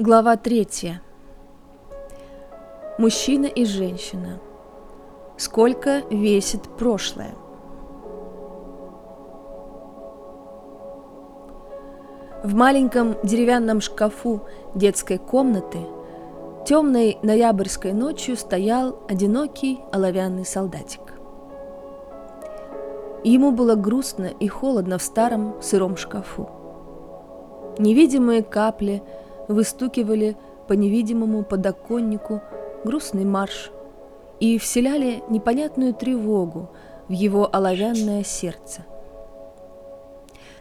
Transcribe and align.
Глава 0.00 0.38
третья. 0.38 1.02
Мужчина 2.96 3.44
и 3.44 3.66
женщина. 3.66 4.38
Сколько 5.36 6.00
весит 6.10 6.62
прошлое? 6.78 7.34
В 12.42 12.54
маленьком 12.54 13.14
деревянном 13.22 13.82
шкафу 13.82 14.40
детской 14.74 15.18
комнаты 15.18 15.80
темной 16.64 17.18
ноябрьской 17.22 17.92
ночью 17.92 18.38
стоял 18.38 19.00
одинокий 19.06 19.80
оловянный 19.92 20.46
солдатик. 20.46 21.12
Ему 23.22 23.52
было 23.52 23.74
грустно 23.74 24.30
и 24.40 24.48
холодно 24.48 24.96
в 24.96 25.02
старом 25.02 25.56
сыром 25.60 25.98
шкафу. 25.98 26.48
Невидимые 27.78 28.42
капли 28.42 29.02
выстукивали 29.50 30.36
по 30.68 30.72
невидимому 30.72 31.42
подоконнику 31.42 32.40
грустный 32.84 33.24
марш 33.24 33.70
и 34.38 34.58
вселяли 34.58 35.22
непонятную 35.28 35.92
тревогу 35.92 36.70
в 37.08 37.12
его 37.12 37.48
оловянное 37.52 38.22
сердце. 38.22 38.86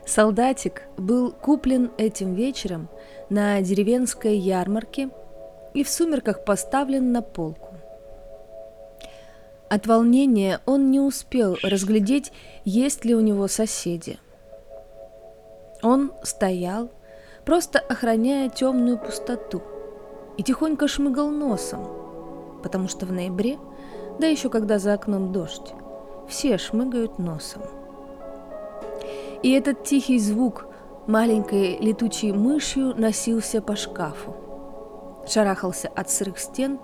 Солдатик 0.06 0.84
был 0.98 1.32
куплен 1.32 1.92
этим 1.98 2.34
вечером 2.34 2.90
на 3.30 3.62
деревенской 3.62 4.36
ярмарке 4.36 5.10
и 5.76 5.84
в 5.84 5.90
сумерках 5.90 6.44
поставлен 6.44 7.12
на 7.12 7.22
полку. 7.22 7.76
От 9.70 9.86
волнения 9.86 10.62
он 10.66 10.90
не 10.90 11.00
успел 11.00 11.56
разглядеть, 11.62 12.34
есть 12.66 13.06
ли 13.06 13.14
у 13.14 13.20
него 13.20 13.48
соседи. 13.48 14.18
Он 15.84 16.12
стоял, 16.24 16.90
просто 17.46 17.80
охраняя 17.80 18.50
темную 18.50 18.98
пустоту, 18.98 19.62
и 20.38 20.44
тихонько 20.44 20.88
шмыгал 20.88 21.30
носом, 21.30 21.88
потому 22.64 22.88
что 22.88 23.06
в 23.06 23.12
ноябре, 23.12 23.58
да 24.20 24.28
еще 24.28 24.50
когда 24.50 24.80
за 24.80 24.94
окном 24.94 25.32
дождь, 25.32 25.74
все 26.28 26.58
шмыгают 26.58 27.20
носом. 27.20 27.64
И 29.44 29.52
этот 29.52 29.84
тихий 29.84 30.20
звук 30.20 30.68
маленькой 31.08 31.78
летучей 31.78 32.32
мышью 32.32 32.94
носился 32.96 33.62
по 33.62 33.76
шкафу, 33.76 34.36
шарахался 35.28 35.90
от 35.90 36.10
сырых 36.10 36.40
стен 36.40 36.80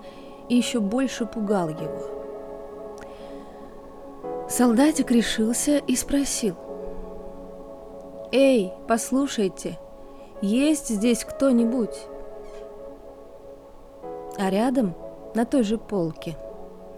и 0.48 0.56
еще 0.56 0.80
больше 0.80 1.26
пугал 1.26 1.68
его– 1.68 2.10
Солдатик 4.48 5.10
решился 5.10 5.78
и 5.78 5.96
спросил. 5.96 6.54
«Эй, 8.30 8.72
послушайте, 8.86 9.78
есть 10.42 10.88
здесь 10.88 11.24
кто-нибудь?» 11.24 11.96
А 14.38 14.50
рядом, 14.50 14.94
на 15.34 15.44
той 15.44 15.62
же 15.62 15.78
полке, 15.78 16.36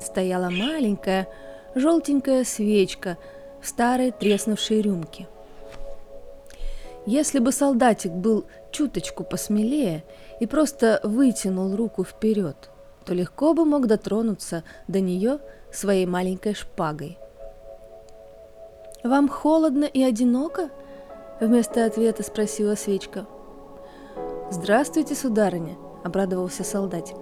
стояла 0.00 0.50
маленькая 0.50 1.28
желтенькая 1.74 2.44
свечка 2.44 3.16
в 3.60 3.68
старой 3.68 4.10
треснувшей 4.10 4.80
рюмке. 4.80 5.28
Если 7.06 7.38
бы 7.38 7.52
солдатик 7.52 8.12
был 8.12 8.44
чуточку 8.70 9.24
посмелее 9.24 10.04
и 10.40 10.46
просто 10.46 11.00
вытянул 11.02 11.74
руку 11.76 12.04
вперед, 12.04 12.70
то 13.04 13.14
легко 13.14 13.54
бы 13.54 13.64
мог 13.64 13.86
дотронуться 13.86 14.64
до 14.88 15.00
нее 15.00 15.38
своей 15.72 16.06
маленькой 16.06 16.54
шпагой– 16.54 17.18
«Вам 19.04 19.28
холодно 19.28 19.84
и 19.84 20.02
одиноко?»— 20.02 20.70
вместо 21.40 21.84
ответа 21.84 22.24
спросила 22.24 22.74
свечка. 22.74 23.26
«Здравствуйте, 24.50 25.14
сударыня!»— 25.14 25.76
обрадовался 26.04 26.64
солдатик. 26.64 27.16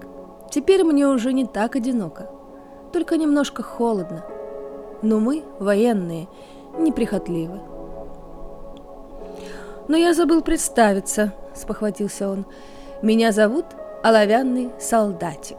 «Теперь 0.50 0.84
мне 0.84 1.06
уже 1.06 1.32
не 1.32 1.44
так 1.44 1.76
одиноко, 1.76 2.30
только 2.92 3.16
немножко 3.16 3.62
холодно. 3.62 4.24
Но 5.02 5.18
мы, 5.18 5.42
военные, 5.58 6.28
неприхотливы». 6.78 7.60
«Но 9.88 9.96
я 9.96 10.14
забыл 10.14 10.42
представиться»,— 10.42 11.32
спохватился 11.54 12.28
он. 12.28 12.46
«Меня 13.02 13.32
зовут 13.32 13.66
Оловянный 14.02 14.70
солдатик». 14.78 15.58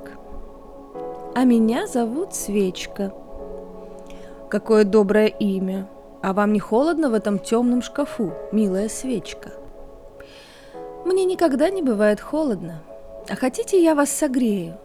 «А 1.35 1.43
меня 1.43 1.87
зовут 1.87 2.33
Свечка». 2.33 3.13
«Какое 4.49 4.83
доброе 4.85 5.27
имя!» 5.27 5.87
А 6.21 6.33
вам 6.33 6.51
не 6.51 6.59
холодно 6.59 7.09
в 7.09 7.13
этом 7.13 7.39
темном 7.39 7.81
шкафу, 7.81 8.33
милая 8.51 8.89
свечка? 8.89 9.51
Мне 11.07 11.23
никогда 11.23 11.69
не 11.69 11.81
бывает 11.81 12.19
холодно. 12.19 12.83
А 13.29 13.35
хотите, 13.37 13.81
я 13.81 13.95
вас 13.95 14.09
согрею? 14.09 14.77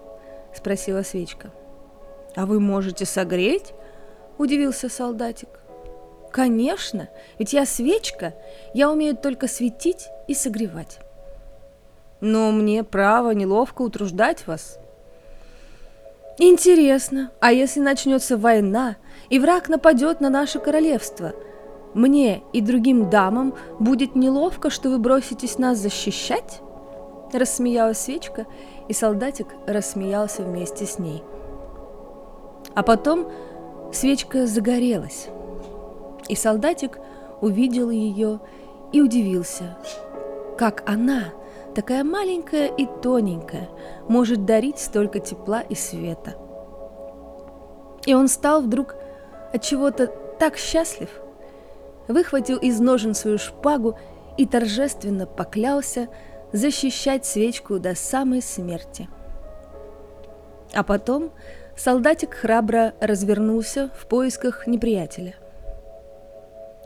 Спросила 0.54 1.02
свечка. 1.02 1.50
А 2.36 2.46
вы 2.46 2.60
можете 2.60 3.04
согреть? 3.06 3.74
Удивился 4.38 4.88
солдатик. 4.88 5.48
Конечно, 6.30 7.08
ведь 7.40 7.52
я 7.52 7.66
свечка, 7.66 8.34
я 8.72 8.92
умею 8.92 9.16
только 9.16 9.48
светить 9.48 10.10
и 10.28 10.34
согревать. 10.34 11.00
Но 12.20 12.52
мне 12.52 12.84
право 12.84 13.32
неловко 13.32 13.82
утруждать 13.82 14.46
вас. 14.46 14.78
Интересно, 16.38 17.32
а 17.40 17.50
если 17.50 17.80
начнется 17.80 18.36
война, 18.36 18.94
и 19.28 19.40
враг 19.40 19.68
нападет 19.68 20.20
на 20.20 20.30
наше 20.30 20.60
королевство, 20.60 21.32
мне 21.94 22.42
и 22.52 22.60
другим 22.60 23.10
дамам 23.10 23.54
будет 23.78 24.14
неловко, 24.14 24.70
что 24.70 24.90
вы 24.90 24.98
броситесь 24.98 25.58
нас 25.58 25.78
защищать? 25.78 26.60
Рассмеялась 27.32 27.98
свечка, 27.98 28.46
и 28.88 28.92
солдатик 28.92 29.48
рассмеялся 29.66 30.42
вместе 30.42 30.86
с 30.86 30.98
ней. 30.98 31.22
А 32.74 32.82
потом 32.82 33.26
свечка 33.92 34.46
загорелась, 34.46 35.28
и 36.28 36.36
солдатик 36.36 36.98
увидел 37.40 37.90
ее 37.90 38.40
и 38.92 39.00
удивился, 39.00 39.76
как 40.58 40.82
она– 40.86 41.24
такая 41.74 42.04
маленькая 42.04 42.68
и 42.68 42.86
тоненькая, 43.02 43.68
может 44.08 44.44
дарить 44.44 44.78
столько 44.78 45.20
тепла 45.20 45.60
и 45.60 45.74
света. 45.74 46.36
И 48.04 48.14
он 48.14 48.28
стал 48.28 48.62
вдруг 48.62 48.94
от 49.52 49.62
чего-то 49.62 50.06
так 50.38 50.56
счастлив, 50.56 51.08
выхватил 52.12 52.58
из 52.58 52.80
ножен 52.80 53.14
свою 53.14 53.38
шпагу 53.38 53.98
и 54.36 54.46
торжественно 54.46 55.26
поклялся 55.26 56.08
защищать 56.52 57.26
свечку 57.26 57.78
до 57.78 57.94
самой 57.94 58.42
смерти. 58.42 59.08
А 60.74 60.82
потом 60.82 61.32
солдатик 61.76 62.34
храбро 62.34 62.94
развернулся 63.00 63.90
в 63.98 64.06
поисках 64.06 64.66
неприятеля. 64.66 65.34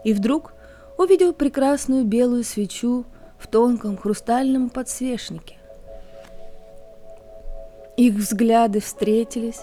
И 0.04 0.12
вдруг 0.12 0.54
увидел 0.98 1.32
прекрасную 1.32 2.04
белую 2.04 2.44
свечу 2.44 3.04
в 3.38 3.46
тонком 3.48 3.96
хрустальном 3.96 4.70
подсвечнике. 4.70 5.56
Их 7.96 8.14
взгляды 8.14 8.80
встретились 8.80 9.62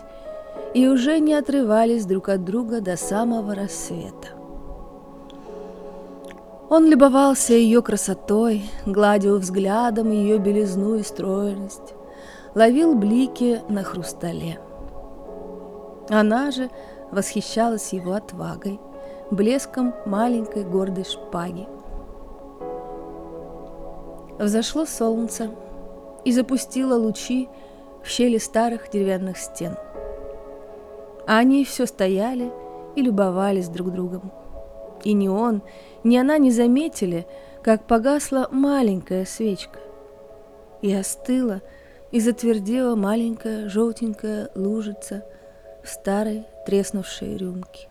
и 0.74 0.88
уже 0.88 1.20
не 1.20 1.34
отрывались 1.34 2.06
друг 2.06 2.30
от 2.30 2.44
друга 2.44 2.82
до 2.82 2.98
самого 2.98 3.56
рассвета. 3.56 4.43
Он 6.76 6.90
любовался 6.90 7.54
ее 7.54 7.84
красотой, 7.84 8.64
гладил 8.88 9.38
взглядом 9.38 10.10
ее 10.10 10.40
белизну 10.40 10.96
и 10.96 11.04
стройность, 11.04 11.94
ловил 12.56 12.96
блики 12.96 13.62
на 13.70 13.84
хрустале. 13.84 14.60
Она 16.10 16.50
же 16.50 16.72
восхищалась 17.12 17.94
его 17.94 18.14
отвагой, 18.14 18.80
блеском 19.30 19.94
маленькой 20.08 20.64
гордой 20.64 21.04
шпаги. 21.04 21.68
Взошло 24.40 24.88
солнце 24.88 25.52
и 26.26 26.32
запустило 26.32 26.96
лучи 26.96 27.50
в 28.02 28.08
щели 28.08 28.40
старых 28.40 28.90
деревянных 28.90 29.38
стен. 29.38 29.78
Они 31.28 31.66
все 31.66 31.86
стояли 31.86 32.52
и 32.96 33.04
любовались 33.04 33.70
друг 33.70 33.92
другом. 33.92 34.32
И 35.04 35.14
ни 35.14 35.28
он, 35.28 35.62
ни 36.04 36.18
она 36.18 36.38
не 36.38 36.52
заметили, 36.52 37.28
как 37.62 37.86
погасла 37.86 38.48
маленькая 38.52 39.26
свечка. 39.26 39.80
И 40.82 40.94
остыла, 40.94 41.62
и 42.12 42.20
затвердела 42.20 42.96
маленькая 42.96 43.70
желтенькая 43.70 44.50
лужица 44.56 45.26
в 45.84 45.90
старой 45.90 46.46
треснувшей 46.66 47.38
рюмке. 47.38 47.90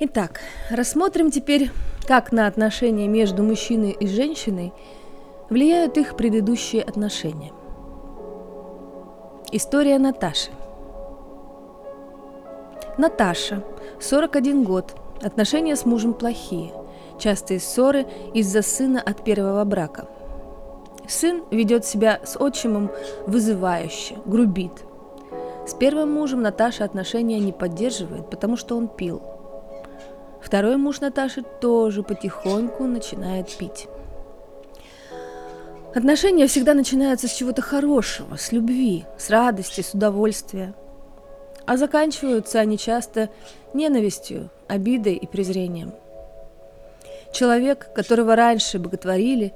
Итак, 0.00 0.40
рассмотрим 0.70 1.30
теперь, 1.30 1.70
как 2.06 2.32
на 2.32 2.46
отношения 2.46 3.06
между 3.06 3.42
мужчиной 3.42 3.92
и 3.92 4.06
женщиной 4.06 4.72
влияют 5.48 5.96
их 5.96 6.16
предыдущие 6.16 6.82
отношения. 6.82 7.52
История 9.52 9.98
Наташи. 9.98 10.50
Наташа, 12.96 13.64
41 14.00 14.62
год, 14.62 14.94
отношения 15.20 15.74
с 15.74 15.84
мужем 15.84 16.14
плохие. 16.14 16.72
частые 17.18 17.60
ссоры 17.60 18.06
из-за 18.34 18.62
сына 18.62 19.00
от 19.00 19.22
первого 19.24 19.64
брака. 19.64 20.08
Сын 21.08 21.42
ведет 21.50 21.84
себя 21.84 22.20
с 22.24 22.36
отчимом 22.36 22.90
вызывающе, 23.26 24.16
грубит. 24.26 24.72
С 25.66 25.74
первым 25.74 26.12
мужем 26.12 26.42
Наташа 26.42 26.84
отношения 26.84 27.38
не 27.38 27.52
поддерживает, 27.52 28.30
потому 28.30 28.56
что 28.56 28.76
он 28.76 28.88
пил. 28.88 29.22
Второй 30.42 30.76
муж 30.76 31.00
Наташи 31.00 31.42
тоже 31.42 32.02
потихоньку 32.02 32.84
начинает 32.84 33.48
пить. 33.48 33.88
Отношения 35.94 36.46
всегда 36.46 36.74
начинаются 36.74 37.28
с 37.28 37.32
чего-то 37.32 37.62
хорошего, 37.62 38.36
с 38.36 38.52
любви, 38.52 39.04
с 39.16 39.30
радости, 39.30 39.80
с 39.80 39.94
удовольствия. 39.94 40.74
А 41.66 41.76
заканчиваются 41.76 42.60
они 42.60 42.76
часто 42.78 43.30
ненавистью, 43.72 44.50
обидой 44.68 45.14
и 45.14 45.26
презрением. 45.26 45.92
Человек, 47.32 47.92
которого 47.94 48.36
раньше 48.36 48.78
боготворили, 48.78 49.52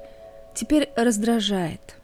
теперь 0.53 0.89
раздражает. 0.95 1.95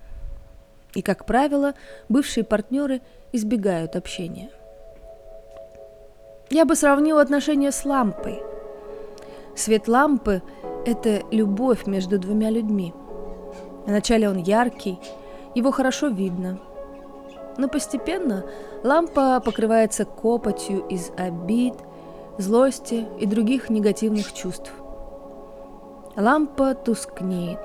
И, 0.94 1.02
как 1.02 1.26
правило, 1.26 1.74
бывшие 2.08 2.44
партнеры 2.44 3.02
избегают 3.34 3.96
общения. 3.96 4.50
Я 6.50 6.66
бы 6.66 6.76
сравнил 6.76 7.18
отношения 7.18 7.72
с 7.72 7.84
лампой. 7.84 8.42
Свет 9.56 9.88
лампы– 9.88 10.42
это 10.86 11.22
любовь 11.32 11.88
между 11.88 12.20
двумя 12.20 12.50
людьми– 12.50 12.94
Вначале 13.86 14.28
он 14.28 14.38
яркий, 14.38 15.00
его 15.54 15.72
хорошо 15.72 16.08
видно. 16.08 16.60
Но 17.58 17.68
постепенно 17.68 18.44
лампа 18.84 19.40
покрывается 19.40 20.06
копотью 20.06 20.86
из 20.88 21.12
обид, 21.18 21.76
злости 22.38 23.06
и 23.20 23.26
других 23.26 23.70
негативных 23.70 24.34
чувств. 24.34 24.72
Лампа 26.18 26.76
тускнеет, 26.76 27.60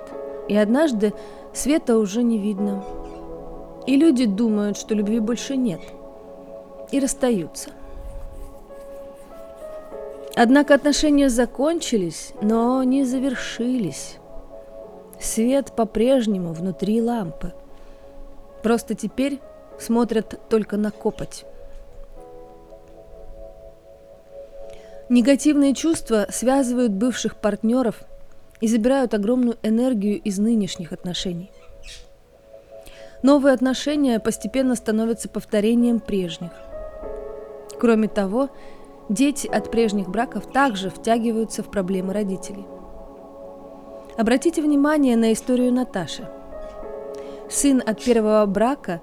и 0.49 0.57
однажды 0.57 1.13
света 1.53 1.99
уже 1.99 2.23
не 2.23 2.39
видно. 2.39 2.85
И 3.87 3.97
люди 3.97 4.27
думают, 4.27 4.77
что 4.77 4.95
любви 4.95 5.19
больше 5.21 5.57
нет, 5.57 5.81
и 6.91 7.01
расстаются. 7.01 7.71
Однако 10.37 10.75
отношения 10.75 11.29
закончились, 11.29 12.33
но 12.41 12.83
не 12.83 13.05
завершились. 13.05 14.17
Свет 15.21 15.73
по-прежнему 15.73 16.53
внутри 16.53 17.03
лампы. 17.03 17.53
Просто 18.63 18.95
теперь 18.95 19.41
смотрят 19.81 20.39
только 20.49 20.77
на 20.77 20.91
копоть. 20.91 21.45
Негативные 25.09 25.75
чувства 25.75 26.27
связывают 26.31 26.93
бывших 26.93 27.37
партнеров 27.37 28.03
и 28.61 28.69
забирают 28.69 29.15
огромную 29.15 29.57
энергию 29.63 30.21
из 30.21 30.39
нынешних 30.39 30.93
отношений. 30.93 31.51
Новые 33.23 33.55
отношения 33.55 34.21
постепенно 34.21 34.77
становятся 34.77 35.29
повторением 35.29 36.01
прежних. 36.01 36.53
Кроме 37.79 38.09
того, 38.09 38.51
дети 39.09 39.47
от 39.47 39.71
прежних 39.71 40.09
браков 40.09 40.51
также 40.53 40.91
втягиваются 40.91 41.63
в 41.63 41.71
проблемы 41.71 42.13
родителей– 42.13 42.67
Обратите 44.21 44.61
внимание 44.61 45.17
на 45.17 45.33
историю 45.33 45.73
Наташи. 45.73 46.29
Сын 47.49 47.83
от 47.85 48.03
первого 48.03 48.45
брака 48.45 49.01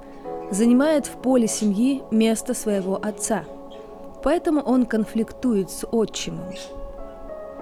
занимает 0.51 1.07
в 1.07 1.21
поле 1.21 1.47
семьи 1.47 2.03
место 2.11 2.53
своего 2.53 2.95
отца, 2.95 3.43
поэтому 4.23 4.61
он 4.61 4.85
конфликтует 4.85 5.69
с 5.69 5.85
отчимом. 5.91 6.53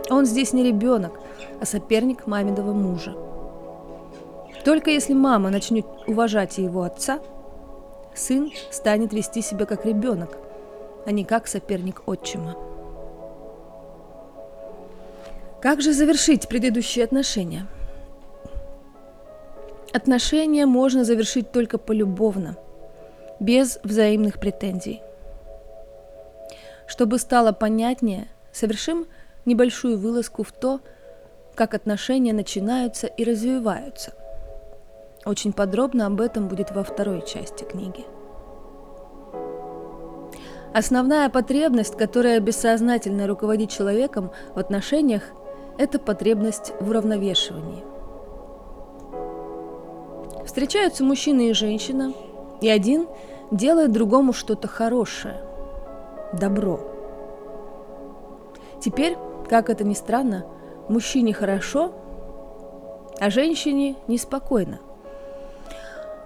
Он 0.10 0.26
здесь 0.26 0.54
не 0.54 0.64
ребенок, 0.64 1.20
а 1.60 1.66
соперник 1.66 2.28
маминого 2.28 2.74
мужа. 2.74 3.16
Только 4.64 4.92
если 4.92 5.14
мама 5.14 5.50
начнет 5.50 5.86
уважать 6.08 6.58
его 6.58 6.84
отца, 6.84 7.20
сын 8.14 8.52
станет 8.72 9.14
вести 9.14 9.42
себя 9.42 9.66
как 9.66 9.86
ребенок, 9.86 10.38
а 11.06 11.12
не 11.12 11.24
как 11.24 11.48
соперник 11.48 12.04
отчима. 12.08 12.56
Как 15.62 15.82
же 15.82 15.94
завершить 15.94 16.48
предыдущие 16.48 17.04
отношения? 17.04 17.68
Отношения 19.94 20.66
можно 20.66 21.04
завершить 21.04 21.52
только 21.52 21.78
полюбовно, 21.78 22.58
без 23.40 23.80
взаимных 23.84 24.40
претензий. 24.40 25.02
Чтобы 26.88 27.18
стало 27.20 27.52
понятнее, 27.52 28.28
совершим 28.52 29.08
небольшую 29.46 29.98
вылазку 29.98 30.44
в 30.44 30.52
то, 30.52 30.80
как 31.56 31.74
отношения 31.74 32.34
начинаются 32.34 33.08
и 33.08 33.24
развиваются. 33.24 34.14
Очень 35.26 35.54
подробно 35.54 36.06
об 36.06 36.22
этом 36.22 36.48
будет 36.48 36.72
во 36.72 36.84
второй 36.84 37.26
части 37.26 37.64
книги. 37.64 38.06
Основная 40.74 41.30
потребность, 41.30 41.98
которая 41.98 42.40
бессознательно 42.40 43.28
руководит 43.28 43.70
человеком 43.70 44.32
в 44.54 44.60
отношениях– 44.60 45.24
это 45.78 46.00
потребность 46.00 46.74
в 46.80 46.90
уравновешивании. 46.90 47.84
Встречаются 50.46 51.04
мужчина 51.04 51.50
и 51.50 51.54
женщина, 51.54 52.14
и 52.62 52.70
один 52.70 53.08
делает 53.52 53.92
другому 53.92 54.34
что-то 54.34 54.68
хорошее, 54.68 55.42
добро. 56.34 56.80
Теперь, 58.82 59.18
как 59.50 59.70
это 59.70 59.84
ни 59.84 59.94
странно, 59.94 60.46
мужчине 60.90 61.34
хорошо, 61.34 61.94
а 63.20 63.30
женщине 63.30 63.96
неспокойно. 64.08 64.80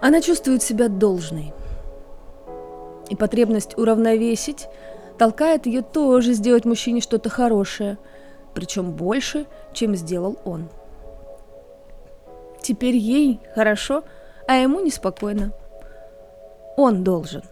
Она 0.00 0.20
чувствует 0.20 0.62
себя 0.62 0.88
должной. 0.88 1.52
И 3.08 3.16
потребность 3.16 3.76
уравновесить 3.76 4.68
толкает 5.18 5.66
ее 5.66 5.82
тоже 5.82 6.32
сделать 6.32 6.64
мужчине 6.64 7.00
что-то 7.00 7.28
хорошее– 7.28 7.98
причем 8.54 8.92
больше, 8.92 9.46
чем 9.72 9.94
сделал 9.94 10.36
он. 10.44 10.68
Теперь 12.60 12.96
ей 12.96 13.40
хорошо, 13.54 14.04
а 14.46 14.54
ему 14.54 14.80
неспокойно. 14.80 15.52
Он 16.76 17.04
должен. 17.04 17.42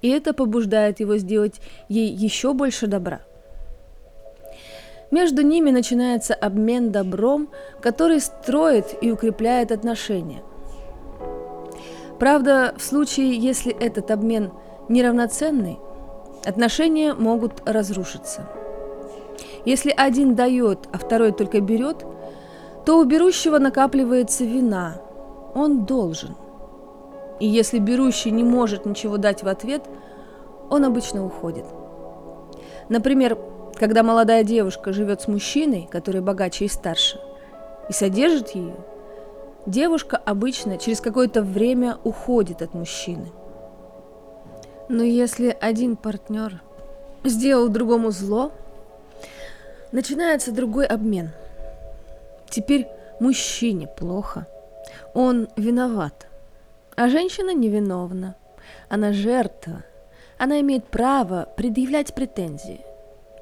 И 0.00 0.08
это 0.08 0.32
побуждает 0.32 1.00
его 1.00 1.16
сделать 1.16 1.60
ей 1.88 2.08
еще 2.08 2.54
больше 2.54 2.86
добра. 2.86 3.20
Между 5.10 5.42
ними 5.42 5.70
начинается 5.70 6.34
обмен 6.34 6.90
добром, 6.90 7.50
который 7.80 8.20
строит 8.20 8.96
и 9.00 9.10
укрепляет 9.10 9.70
отношения. 9.70 10.42
Правда, 12.18 12.74
в 12.76 12.82
случае, 12.82 13.36
если 13.36 13.72
этот 13.72 14.10
обмен 14.10 14.52
неравноценный, 14.88 15.78
отношения 16.44 17.14
могут 17.14 17.62
разрушиться– 17.66 18.48
если 19.64 19.94
один 19.96 20.34
дает, 20.34 20.88
а 20.92 20.98
второй 20.98 21.32
только 21.32 21.60
берет, 21.60 22.04
то 22.84 22.98
у 22.98 23.04
берущего 23.04 23.58
накапливается 23.58 24.44
вина. 24.44 25.00
Он 25.54 25.84
должен. 25.84 26.34
И 27.42 27.46
если 27.46 27.80
берущий 27.80 28.30
не 28.30 28.44
может 28.44 28.86
ничего 28.86 29.16
дать 29.16 29.42
в 29.42 29.48
ответ, 29.48 29.82
он 30.70 30.84
обычно 30.84 31.26
уходит. 31.26 31.64
Например, 32.88 33.36
когда 33.74 34.04
молодая 34.04 34.44
девушка 34.44 34.92
живет 34.92 35.22
с 35.22 35.26
мужчиной, 35.26 35.88
который 35.90 36.20
богаче 36.20 36.66
и 36.66 36.68
старше, 36.68 37.18
и 37.88 37.92
содержит 37.92 38.50
ее, 38.50 38.76
девушка 39.66 40.16
обычно 40.16 40.78
через 40.78 41.00
какое-то 41.00 41.42
время 41.42 41.98
уходит 42.04 42.62
от 42.62 42.74
мужчины. 42.74 43.32
Но 44.88 45.02
если 45.02 45.56
один 45.60 45.96
партнер 45.96 46.62
сделал 47.24 47.66
другому 47.68 48.12
зло, 48.12 48.52
Начинается 49.90 50.52
другой 50.52 50.86
обмен. 50.86 51.32
Теперь 52.48 52.86
мужчине 53.20 53.88
плохо. 53.88 54.46
Он 55.12 55.48
виноват. 55.56 56.28
А 56.94 57.08
женщина 57.08 57.54
невиновна. 57.54 58.36
Она 58.88 59.12
жертва. 59.12 59.84
Она 60.38 60.60
имеет 60.60 60.86
право 60.86 61.48
предъявлять 61.56 62.14
претензии. 62.14 62.84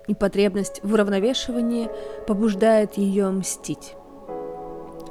И 0.07 0.15
потребность 0.15 0.81
в 0.83 0.93
уравновешивании 0.93 1.91
побуждает 2.27 2.95
ее 2.95 3.29
мстить. 3.31 3.95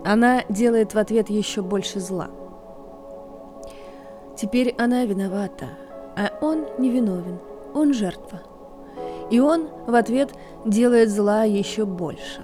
Она 0.05 0.43
делает 0.49 0.93
в 0.93 0.97
ответ 0.97 1.29
еще 1.29 1.61
больше 1.61 1.99
зла. 1.99 2.29
Теперь 4.37 4.73
она 4.77 5.03
виновата, 5.03 5.67
а 6.15 6.31
он 6.41 6.65
невиновен. 6.77 7.39
Он 7.73 7.93
жертва. 7.93 8.39
И 9.29 9.39
он 9.39 9.67
в 9.85 9.93
ответ 9.95 10.31
делает 10.65 11.09
зла 11.09 11.43
еще 11.43 11.85
больше. 11.85 12.43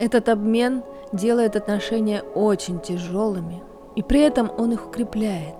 Этот 0.00 0.28
обмен 0.28 0.82
делает 1.12 1.54
отношения 1.54 2.22
очень 2.22 2.80
тяжелыми, 2.80 3.62
и 3.96 4.02
при 4.02 4.20
этом 4.20 4.50
он 4.56 4.72
их 4.72 4.86
укрепляет. 4.86 5.56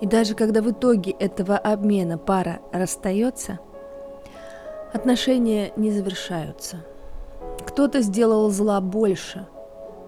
И 0.00 0.06
даже 0.06 0.34
когда 0.34 0.60
в 0.60 0.70
итоге 0.70 1.12
этого 1.12 1.56
обмена 1.56 2.18
пара 2.18 2.60
расстается, 2.72 3.58
Отношения 4.94 5.72
не 5.74 5.90
завершаются. 5.90 6.76
Кто-то 7.66 8.00
сделал 8.00 8.48
зла 8.50 8.80
больше, 8.80 9.48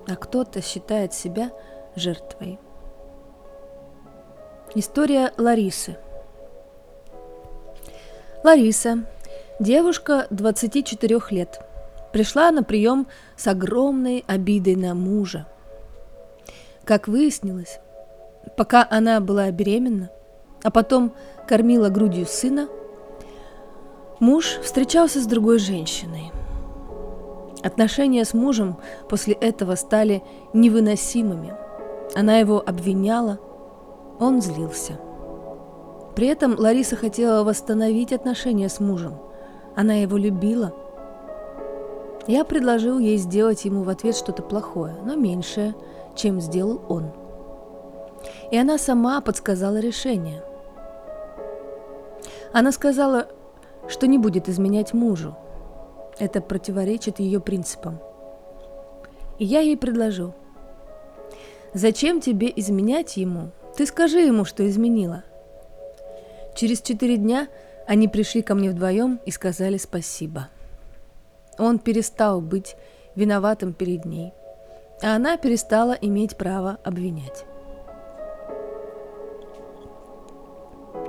а 0.07 0.15
кто-то 0.15 0.63
считает 0.63 1.13
себя 1.13 1.51
жертвой. 1.97 2.61
История 4.77 5.33
Ларисы. 5.39 5.97
Лариса, 8.45 9.07
девушка 9.59 10.29
24 10.31 11.21
лет, 11.31 11.61
пришла 12.13 12.53
на 12.53 12.63
прием 12.63 13.09
с 13.35 13.49
огромной 13.49 14.23
обидой 14.29 14.77
на 14.77 14.95
мужа. 14.95 15.49
Как 16.87 17.09
выяснилось, 17.09 17.81
пока 18.57 18.87
она 18.89 19.19
была 19.19 19.51
беременна, 19.51 20.09
а 20.63 20.71
потом 20.71 21.13
кормила 21.49 21.89
грудью 21.89 22.27
сына, 22.27 22.69
муж 24.21 24.61
встречался 24.63 25.21
с 25.21 25.27
другой 25.27 25.59
женщиной. 25.59 26.31
Отношения 27.65 28.25
с 28.25 28.35
мужем 28.35 28.77
после 29.09 29.35
этого 29.35 29.75
стали 29.75 30.23
невыносимыми. 30.53 31.55
Она 32.15 32.39
его 32.39 32.63
обвиняла, 32.65 33.41
он 34.21 34.41
злился. 34.41 34.93
При 36.15 36.29
этом 36.29 36.55
Лариса 36.57 36.95
хотела 36.95 37.43
восстановить 37.43 38.13
отношения 38.13 38.69
с 38.69 38.79
мужем. 38.79 39.15
Она 39.75 39.95
его 39.95 40.17
любила. 40.17 40.73
Я 42.29 42.45
предложил 42.45 43.01
ей 43.01 43.17
сделать 43.17 43.65
ему 43.65 43.83
в 43.83 43.89
ответ 43.89 44.17
что-то 44.17 44.45
плохое, 44.45 44.95
но 45.05 45.17
меньшее, 45.17 45.75
чем 46.17 46.41
сделал 46.41 46.83
он. 46.89 47.13
И 48.51 48.57
она 48.57 48.79
сама 48.79 49.21
подсказала 49.21 49.79
решение. 49.79 50.43
Она 52.53 52.73
сказала, 52.73 53.29
что 53.89 54.07
не 54.07 54.19
будет 54.19 54.49
изменять 54.49 54.95
мужу. 54.95 55.37
Это 56.19 56.41
противоречит 56.41 57.19
ее 57.19 57.41
принципам. 57.41 58.01
И 59.39 59.45
я 59.45 59.61
ей 59.61 59.77
предложил. 59.77 60.35
Зачем 61.75 62.21
тебе 62.21 62.51
изменять 62.57 63.17
ему, 63.19 63.51
ты 63.77 63.85
скажи 63.85 64.21
ему, 64.21 64.45
что 64.47 64.67
изменила. 64.67 65.25
Через 66.55 66.81
четыре 66.81 67.19
дня 67.19 67.49
они 67.87 68.09
пришли 68.09 68.41
ко 68.41 68.55
мне 68.55 68.71
вдвоем 68.71 69.21
и 69.27 69.31
сказали 69.31 69.77
спасибо. 69.77 70.49
Он 71.59 71.79
перестал 71.79 72.41
быть 72.41 72.77
виноватым 73.15 73.75
перед 73.75 74.07
ней, 74.07 74.33
а 75.03 75.17
она 75.17 75.37
перестала 75.37 75.93
иметь 75.93 76.37
право 76.37 76.79
обвинять. 76.85 77.45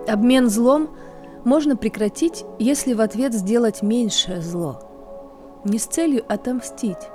Обмен 0.08 0.50
злом 0.50 0.96
можно 1.44 1.76
прекратить, 1.76 2.46
если 2.60 2.94
в 2.94 3.02
ответ 3.02 3.34
сделать 3.34 3.82
меньшее 3.82 4.42
зло. 4.42 4.82
Не 5.64 5.80
с 5.80 5.86
целью 5.86 6.24
отомстить, 6.28 7.10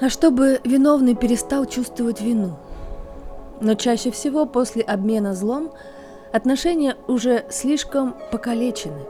а 0.00 0.08
чтобы 0.08 0.60
виновный 0.64 1.14
перестал 1.14 1.64
чувствовать 1.66 2.20
вину– 2.20 2.56
но 3.60 3.74
чаще 3.74 4.10
всего 4.10 4.46
после 4.46 4.82
обмена 4.82 5.34
злом 5.34 5.72
отношения 6.32 6.96
уже 7.06 7.44
слишком 7.50 8.14
покалечены, 8.30 9.02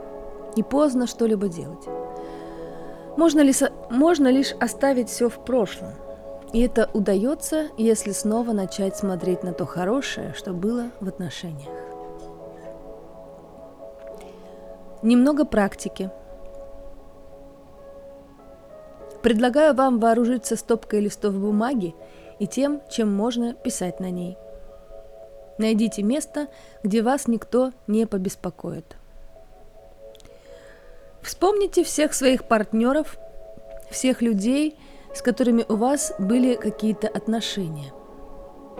и 0.55 0.63
поздно 0.63 1.07
что-либо 1.07 1.47
делать. 1.47 1.85
Можно, 3.17 3.41
ли, 3.41 3.53
можно 3.89 4.29
лишь 4.29 4.53
оставить 4.59 5.09
все 5.09 5.29
в 5.29 5.43
прошлом, 5.43 5.93
и 6.51 6.61
это 6.61 6.89
удается, 6.93 7.67
если 7.77 8.11
снова 8.11 8.53
начать 8.53 8.97
смотреть 8.97 9.43
на 9.43 9.53
то 9.53 9.65
хорошее, 9.65 10.33
что 10.35 10.51
было 10.51 10.89
в 10.99 11.07
отношениях. 11.07 11.69
Немного 15.01 15.45
практики. 15.45 16.09
Предлагаю 19.21 19.75
вам 19.75 19.99
вооружиться 19.99 20.55
стопкой 20.55 21.01
листов 21.01 21.35
бумаги 21.35 21.93
и 22.39 22.47
тем, 22.47 22.81
чем 22.89 23.13
можно 23.13 23.53
писать 23.53 23.99
на 23.99 24.09
ней. 24.09 24.37
Найдите 25.57 26.03
место, 26.03 26.47
где 26.83 27.01
вас 27.01 27.27
никто 27.27 27.71
не 27.85 28.07
побеспокоит. 28.07 28.95
Вспомните 31.21 31.83
всех 31.83 32.13
своих 32.13 32.45
партнеров, 32.45 33.17
всех 33.91 34.21
людей, 34.21 34.77
с 35.13 35.21
которыми 35.21 35.65
у 35.67 35.75
вас 35.75 36.13
были 36.19 36.55
какие-то 36.55 37.07
отношения. 37.07 37.93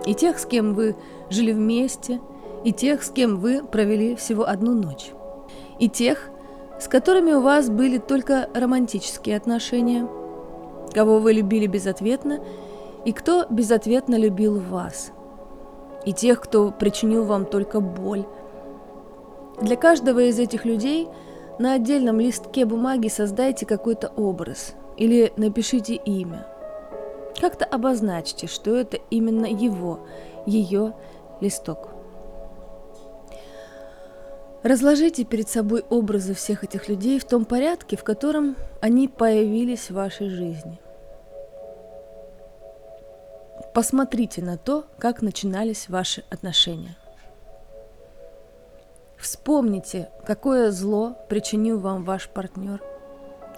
И 0.06 0.14
тех, 0.14 0.38
с 0.38 0.46
кем 0.46 0.74
вы 0.74 0.96
жили 1.28 1.52
вместе, 1.52 2.20
и 2.64 2.72
тех, 2.72 3.02
с 3.02 3.10
кем 3.10 3.38
вы 3.38 3.62
провели 3.62 4.14
всего 4.14 4.48
одну 4.48 4.74
ночь. 4.74 5.12
И 5.78 5.88
тех, 5.88 6.30
с 6.80 6.88
которыми 6.88 7.32
у 7.32 7.40
вас 7.40 7.68
были 7.68 7.98
только 7.98 8.48
романтические 8.54 9.36
отношения, 9.36 10.08
кого 10.92 11.18
вы 11.18 11.32
любили 11.32 11.66
безответно 11.66 12.40
и 13.04 13.12
кто 13.12 13.46
безответно 13.48 14.16
любил 14.16 14.58
вас, 14.58 15.12
и 16.04 16.12
тех, 16.12 16.40
кто 16.40 16.70
причинил 16.70 17.24
вам 17.24 17.44
только 17.44 17.80
боль. 17.80 18.26
Для 19.60 19.76
каждого 19.76 20.20
из 20.20 20.38
этих 20.38 20.64
людей 20.64 21.08
на 21.58 21.74
отдельном 21.74 22.20
листке 22.20 22.64
бумаги 22.64 23.08
создайте 23.08 23.66
какой-то 23.66 24.08
образ 24.16 24.74
или 25.00 25.32
напишите 25.36 25.94
имя. 25.96 26.46
Как-то 27.40 27.64
обозначьте, 27.64 28.46
что 28.46 28.76
это 28.76 28.98
именно 29.10 29.46
его, 29.46 30.06
ее 30.46 30.94
листок. 31.40 31.88
Разложите 34.62 35.24
перед 35.24 35.48
собой 35.48 35.82
образы 35.90 36.34
всех 36.34 36.62
этих 36.62 36.88
людей 36.88 37.18
в 37.18 37.24
том 37.24 37.44
порядке, 37.44 37.96
в 37.96 38.04
котором 38.04 38.54
они 38.80 39.08
появились 39.08 39.90
в 39.90 39.94
вашей 39.94 40.28
жизни– 40.28 40.78
Посмотрите 43.72 44.42
на 44.42 44.58
то, 44.58 44.86
как 44.98 45.22
начинались 45.22 45.88
ваши 45.88 46.24
отношения. 46.28 46.96
Вспомните, 49.16 50.10
какое 50.26 50.72
зло 50.72 51.16
причинил 51.28 51.78
вам 51.78 52.04
ваш 52.04 52.28
партнер 52.28 52.82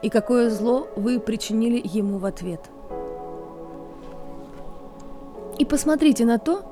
и 0.03 0.11
какое 0.11 0.51
зло 0.51 0.89
вы 0.97 1.21
причинили 1.21 1.81
ему 1.83 2.19
в 2.19 2.27
ответ. 2.27 2.61
И 5.59 5.65
посмотрите 5.65 6.25
на 6.25 6.39
то, 6.39 6.63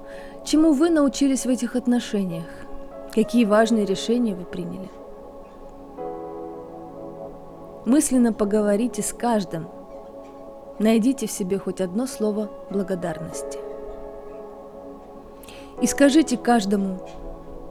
чему 0.45 0.73
вы 0.73 0.91
научились 0.91 1.47
в 1.47 1.49
этих 1.49 1.77
отношениях, 1.77 2.47
какие 3.15 3.45
важные 3.45 3.85
решения 3.85 4.35
вы 4.35 4.45
приняли. 4.45 4.89
Мысленно 7.87 8.33
поговорите 8.33 9.03
с 9.03 9.13
каждым– 9.13 9.69
Найдите 10.81 11.27
в 11.27 11.31
себе 11.31 11.59
хоть 11.59 11.83
одно 11.83 12.07
слово 12.07 12.49
благодарности. 12.71 13.59
И 15.83 15.87
скажите 15.87 16.39
каждому, 16.39 17.01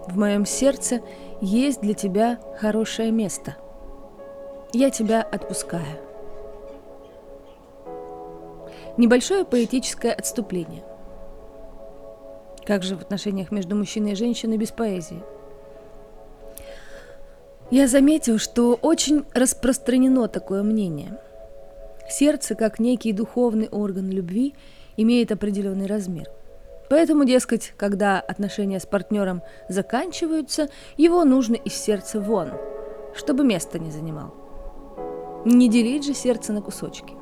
в 0.06 0.16
моем 0.16 0.46
сердце 0.46 1.02
есть 1.42 1.82
для 1.82 1.96
тебя 1.96 2.40
хорошее 2.60 3.12
место. 3.12 3.58
Я 4.74 4.90
тебя 4.90 5.22
отпускаю. 5.22 5.98
Небольшое 8.98 9.46
поэтическое 9.46 10.14
отступление. 10.14 10.84
Как 12.66 12.84
же 12.84 12.96
в 12.96 13.02
отношениях 13.02 13.52
между 13.52 13.76
мужчиной 13.76 14.12
и 14.12 14.16
женщиной 14.16 14.58
без 14.58 14.72
поэзии? 14.72 15.24
Я 17.72 17.88
заметил, 17.88 18.38
что 18.38 18.76
очень 18.82 19.26
распространено 19.34 20.28
такое 20.28 20.64
мнение– 20.64 21.20
Сердце, 22.10 22.56
как 22.56 22.80
некий 22.80 23.14
духовный 23.14 23.68
орган 23.70 24.10
любви, 24.10 24.56
имеет 24.98 25.32
определенный 25.32 25.86
размер. 25.86 26.28
Поэтому, 26.90 27.24
дескать, 27.24 27.74
когда 27.78 28.20
отношения 28.20 28.80
с 28.80 28.88
партнером 28.88 29.44
заканчиваются, 29.70 30.70
его 30.98 31.24
нужно 31.24 31.54
из 31.54 31.74
сердца 31.76 32.20
вон, 32.20 32.50
чтобы 33.16 33.44
место 33.44 33.78
не 33.78 33.92
занимал. 33.92 34.34
Не 35.46 35.70
делить 35.70 36.06
же 36.06 36.14
сердце 36.14 36.54
на 36.54 36.62
кусочки. 36.62 37.14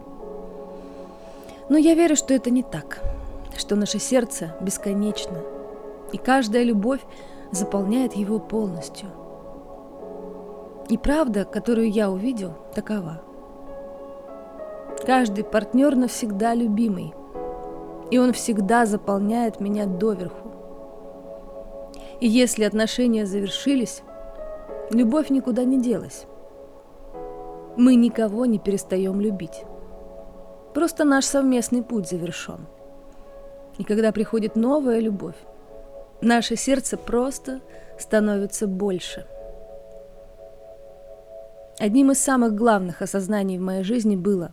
Но 1.69 1.77
я 1.77 1.95
верю, 1.95 2.15
что 2.15 2.33
это 2.33 2.50
не 2.50 2.63
так, 2.63 3.01
что 3.57 3.75
наше 3.75 4.00
сердце 4.00 4.55
бесконечно, 4.62 5.39
и 6.12 6.17
каждая 6.17 6.63
любовь 6.63 7.01
заполняет 7.51 8.15
его 8.15 8.39
полностью. 8.39 9.09
И 10.89 10.97
правда, 10.97 11.43
которую 11.45 11.91
я 11.91 12.09
увидел, 12.09 12.53
такова– 12.74 13.21
Каждый 15.07 15.45
партнер 15.45 15.95
навсегда 15.95 16.53
любимый. 16.53 17.13
И 18.12 18.17
он 18.17 18.33
всегда 18.33 18.86
заполняет 18.86 19.62
меня 19.62 19.86
доверху. 19.86 20.51
И 22.19 22.27
если 22.27 22.65
отношения 22.65 23.25
завершились, 23.25 24.01
любовь 24.91 25.29
никуда 25.29 25.63
не 25.63 25.79
делась. 25.79 26.25
Мы 27.77 27.96
никого 27.96 28.46
не 28.46 28.57
перестаем 28.57 29.22
любить. 29.22 29.63
Просто 30.74 31.03
наш 31.03 31.25
совместный 31.25 31.84
путь 31.84 32.10
завершен. 32.10 32.65
И 33.77 33.84
когда 33.84 34.12
приходит 34.12 34.55
новая 34.55 35.00
любовь, 35.00 35.36
наше 36.19 36.55
сердце 36.55 36.98
просто 36.98 37.62
становится 38.00 38.67
больше. 38.67 39.27
Одним 41.79 42.12
из 42.12 42.19
самых 42.19 42.55
главных 42.55 43.03
осознаний 43.03 43.60
в 43.60 43.62
моей 43.62 43.84
жизни 43.84 44.15
было 44.15 44.51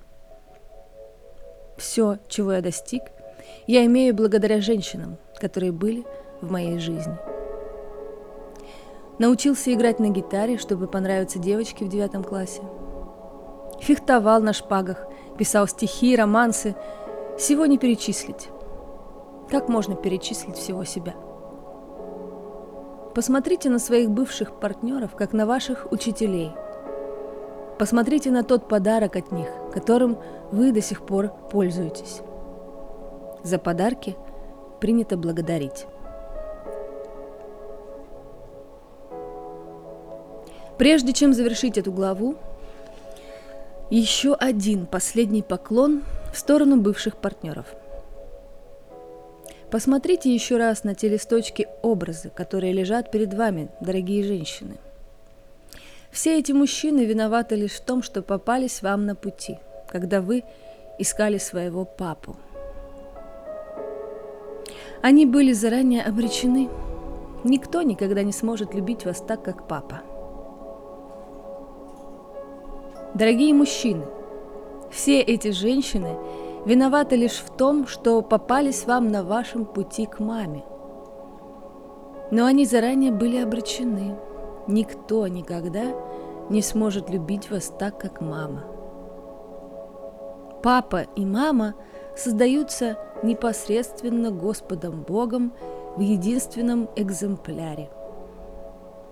все, 1.78 2.18
чего 2.28 2.52
я 2.52 2.60
достиг, 2.60 3.02
я 3.66 3.86
имею 3.86 4.14
благодаря 4.14 4.60
женщинам, 4.60 5.16
которые 5.40 5.72
были 5.72 6.04
в 6.42 6.50
моей 6.50 6.78
жизни. 6.78 7.16
Научился 9.18 9.72
играть 9.72 9.98
на 9.98 10.10
гитаре, 10.10 10.58
чтобы 10.58 10.86
понравиться 10.88 11.38
девочке 11.38 11.84
в 11.84 11.88
девятом 11.88 12.22
классе. 12.22 12.60
Фехтовал 13.84 14.40
на 14.40 14.54
шпагах, 14.54 15.06
писал 15.36 15.68
стихи, 15.68 16.16
романсы. 16.16 16.74
Всего 17.36 17.66
не 17.66 17.76
перечислить. 17.76 18.48
Как 19.50 19.68
можно 19.68 19.94
перечислить 19.94 20.56
всего 20.56 20.84
себя? 20.84 21.14
Посмотрите 23.14 23.68
на 23.68 23.78
своих 23.78 24.08
бывших 24.08 24.58
партнеров, 24.58 25.14
как 25.14 25.34
на 25.34 25.44
ваших 25.44 25.92
учителей. 25.92 26.52
Посмотрите 27.78 28.30
на 28.30 28.42
тот 28.42 28.68
подарок 28.68 29.16
от 29.16 29.30
них, 29.32 29.48
которым 29.74 30.16
вы 30.50 30.72
до 30.72 30.80
сих 30.80 31.04
пор 31.04 31.28
пользуетесь. 31.50 32.22
За 33.42 33.58
подарки 33.58 34.16
принято 34.80 35.18
благодарить. 35.18 35.84
Прежде 40.78 41.12
чем 41.12 41.34
завершить 41.34 41.76
эту 41.76 41.92
главу, 41.92 42.36
еще 43.90 44.34
один 44.34 44.86
последний 44.86 45.42
поклон 45.42 46.02
в 46.32 46.38
сторону 46.38 46.76
бывших 46.76 47.16
партнеров. 47.16 47.66
Посмотрите 49.70 50.32
еще 50.32 50.56
раз 50.56 50.84
на 50.84 50.94
те 50.94 51.08
листочки 51.08 51.68
образы, 51.82 52.30
которые 52.30 52.72
лежат 52.72 53.10
перед 53.10 53.34
вами, 53.34 53.68
дорогие 53.80 54.22
женщины. 54.22 54.76
Все 56.10 56.38
эти 56.38 56.52
мужчины 56.52 57.04
виноваты 57.04 57.56
лишь 57.56 57.72
в 57.72 57.84
том, 57.84 58.02
что 58.02 58.22
попались 58.22 58.82
вам 58.82 59.04
на 59.04 59.16
пути, 59.16 59.58
когда 59.88 60.20
вы 60.20 60.44
искали 60.98 61.38
своего 61.38 61.84
папу. 61.84 62.36
Они 65.02 65.26
были 65.26 65.52
заранее 65.52 66.04
обречены. 66.04 66.68
Никто 67.42 67.82
никогда 67.82 68.22
не 68.22 68.32
сможет 68.32 68.74
любить 68.74 69.04
вас 69.04 69.20
так, 69.20 69.42
как 69.42 69.66
папа– 69.66 70.02
Дорогие 73.14 73.54
мужчины, 73.54 74.06
все 74.90 75.20
эти 75.20 75.52
женщины 75.52 76.16
виноваты 76.66 77.14
лишь 77.14 77.38
в 77.38 77.48
том, 77.48 77.86
что 77.86 78.22
попались 78.22 78.86
вам 78.86 79.12
на 79.12 79.22
вашем 79.22 79.66
пути 79.66 80.06
к 80.06 80.18
маме. 80.18 80.64
Но 82.32 82.44
они 82.44 82.66
заранее 82.66 83.12
были 83.12 83.36
обречены. 83.36 84.16
Никто 84.66 85.28
никогда 85.28 85.94
не 86.50 86.60
сможет 86.60 87.08
любить 87.08 87.52
вас 87.52 87.72
так, 87.78 88.00
как 88.00 88.20
мама. 88.20 88.64
Папа 90.64 91.06
и 91.14 91.24
мама 91.24 91.74
создаются 92.16 92.98
непосредственно 93.22 94.32
Господом 94.32 95.02
Богом 95.02 95.52
в 95.96 96.00
единственном 96.00 96.88
экземпляре. 96.96 97.90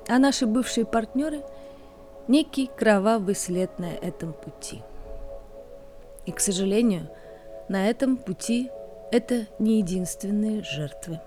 А 0.09 0.18
наши 0.18 0.47
бывшие 0.47 0.87
партнеры– 0.87 1.44
некий 2.29 2.71
кровавый 2.76 3.35
след 3.35 3.79
на 3.79 3.93
этом 3.93 4.33
пути. 4.33 4.83
И, 6.26 6.33
к 6.33 6.41
сожалению, 6.41 7.09
на 7.69 7.88
этом 7.88 8.17
пути 8.17 8.71
это 9.11 9.47
не 9.59 9.79
единственные 9.79 10.62
жертвы. 10.62 11.20